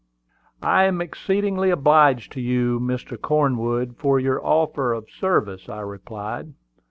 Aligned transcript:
"I 0.63 0.85
am 0.85 0.99
exceedingly 0.99 1.69
obliged 1.69 2.31
to 2.31 2.41
you, 2.41 2.79
Mr. 2.79 3.21
Cornwood, 3.21 3.97
for 3.97 4.19
your 4.19 4.43
offer 4.43 4.93
of 4.93 5.11
service," 5.11 5.69
I 5.69 5.81
replied. 5.81 6.55